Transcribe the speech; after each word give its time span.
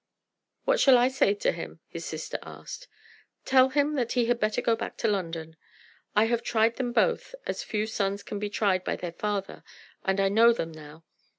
"What 0.65 0.79
shall 0.79 0.97
I 0.97 1.09
say 1.09 1.35
to 1.35 1.51
him?" 1.51 1.79
his 1.87 2.03
sister 2.05 2.39
asked. 2.41 2.87
"Tell 3.45 3.69
him 3.69 3.93
that 3.93 4.13
he 4.13 4.25
had 4.25 4.39
better 4.39 4.59
go 4.59 4.75
back 4.75 4.97
to 4.97 5.07
London. 5.07 5.57
I 6.15 6.23
have 6.25 6.41
tried 6.41 6.77
them 6.77 6.91
both, 6.91 7.35
as 7.45 7.61
few 7.61 7.85
sons 7.85 8.23
can 8.23 8.39
be 8.39 8.49
tried 8.49 8.83
by 8.83 8.95
their 8.95 9.13
father, 9.13 9.63
and 10.03 10.19
I 10.19 10.27
know 10.27 10.53
them 10.53 10.71
now. 10.71 11.03